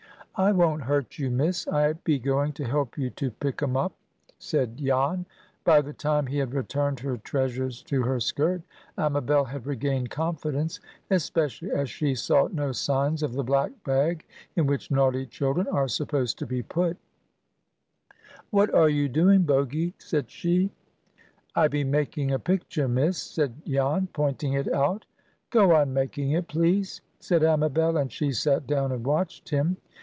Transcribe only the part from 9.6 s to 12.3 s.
regained confidence, especially as she